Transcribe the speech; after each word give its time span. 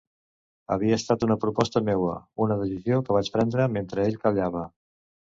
Havia 0.75 0.95
estat 0.99 1.25
una 1.25 1.35
proposta 1.43 1.81
meua, 1.89 2.15
una 2.45 2.57
decisió 2.61 2.97
que 3.09 3.15
vaig 3.17 3.29
prendre, 3.35 3.67
mentre 3.75 4.07
ell 4.07 4.17
callava. 4.25 4.65